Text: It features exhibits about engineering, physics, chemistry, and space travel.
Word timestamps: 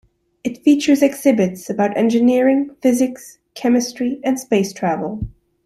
It 0.43 0.63
features 0.63 1.03
exhibits 1.03 1.69
about 1.69 1.95
engineering, 1.95 2.75
physics, 2.81 3.37
chemistry, 3.53 4.19
and 4.23 4.39
space 4.39 4.73
travel. 4.73 5.27